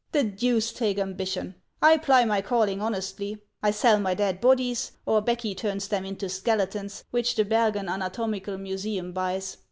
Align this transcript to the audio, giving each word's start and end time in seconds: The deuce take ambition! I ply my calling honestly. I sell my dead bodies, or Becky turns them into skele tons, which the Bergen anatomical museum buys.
The 0.13 0.23
deuce 0.23 0.73
take 0.73 0.97
ambition! 0.97 1.53
I 1.79 1.97
ply 1.97 2.25
my 2.25 2.41
calling 2.41 2.81
honestly. 2.81 3.37
I 3.61 3.69
sell 3.69 3.99
my 3.99 4.15
dead 4.15 4.41
bodies, 4.41 4.93
or 5.05 5.21
Becky 5.21 5.53
turns 5.53 5.89
them 5.89 6.05
into 6.05 6.25
skele 6.25 6.67
tons, 6.67 7.03
which 7.11 7.35
the 7.35 7.45
Bergen 7.45 7.87
anatomical 7.87 8.57
museum 8.57 9.11
buys. 9.11 9.57